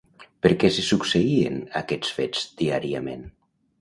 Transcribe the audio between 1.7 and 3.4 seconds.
aquests fets diàriament?